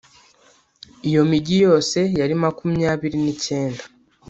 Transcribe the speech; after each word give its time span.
iyo 1.09 1.21
migi 1.29 1.55
yose 1.65 1.99
yari 2.19 2.33
makumyabiri 2.43 3.17
n 3.23 3.27
‘icyenda. 3.33 3.83